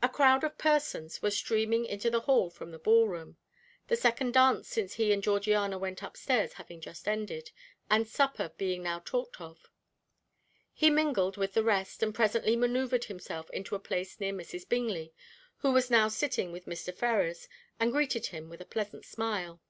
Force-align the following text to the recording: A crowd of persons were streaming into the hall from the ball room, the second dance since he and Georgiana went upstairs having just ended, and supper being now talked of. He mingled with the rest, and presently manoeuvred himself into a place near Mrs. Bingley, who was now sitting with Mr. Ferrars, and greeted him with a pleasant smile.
A 0.00 0.08
crowd 0.08 0.44
of 0.44 0.56
persons 0.58 1.22
were 1.22 1.30
streaming 1.32 1.84
into 1.84 2.08
the 2.08 2.20
hall 2.20 2.50
from 2.50 2.70
the 2.70 2.78
ball 2.78 3.08
room, 3.08 3.36
the 3.88 3.96
second 3.96 4.32
dance 4.32 4.68
since 4.68 4.94
he 4.94 5.12
and 5.12 5.24
Georgiana 5.24 5.76
went 5.76 6.04
upstairs 6.04 6.52
having 6.52 6.80
just 6.80 7.08
ended, 7.08 7.50
and 7.90 8.06
supper 8.06 8.52
being 8.56 8.84
now 8.84 9.00
talked 9.00 9.40
of. 9.40 9.68
He 10.72 10.88
mingled 10.88 11.36
with 11.36 11.54
the 11.54 11.64
rest, 11.64 12.00
and 12.00 12.14
presently 12.14 12.54
manoeuvred 12.54 13.06
himself 13.06 13.50
into 13.50 13.74
a 13.74 13.80
place 13.80 14.20
near 14.20 14.32
Mrs. 14.32 14.68
Bingley, 14.68 15.12
who 15.56 15.72
was 15.72 15.90
now 15.90 16.06
sitting 16.06 16.52
with 16.52 16.66
Mr. 16.66 16.94
Ferrars, 16.94 17.48
and 17.80 17.90
greeted 17.90 18.26
him 18.26 18.50
with 18.50 18.60
a 18.60 18.64
pleasant 18.64 19.04
smile. 19.04 19.60